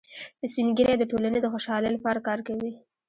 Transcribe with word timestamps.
سپین 0.51 0.67
ږیری 0.77 0.95
د 0.99 1.03
ټولنې 1.11 1.39
د 1.41 1.47
خوشحالۍ 1.53 1.89
لپاره 1.93 2.19
کار 2.27 2.39
کوي 2.47 2.71